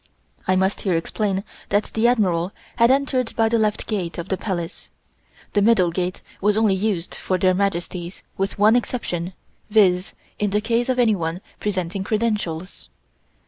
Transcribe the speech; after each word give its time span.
I 0.47 0.55
must 0.55 0.81
here 0.81 0.95
explain 0.97 1.43
that 1.69 1.83
the 1.93 2.07
Admiral 2.07 2.53
had 2.77 2.89
entered 2.89 3.35
by 3.35 3.49
the 3.49 3.59
left 3.59 3.85
gate 3.85 4.17
of 4.17 4.29
the 4.29 4.35
Palace. 4.35 4.89
The 5.53 5.61
middle 5.61 5.91
gate 5.91 6.23
was 6.41 6.57
only 6.57 6.73
used 6.73 7.13
for 7.13 7.37
Their 7.37 7.53
Majesties, 7.53 8.23
with 8.35 8.57
one 8.57 8.75
exception, 8.75 9.33
viz.: 9.69 10.15
in 10.39 10.49
the 10.49 10.59
case 10.59 10.89
of 10.89 10.97
anyone 10.97 11.39
presenting 11.59 12.03
credentials. 12.03 12.89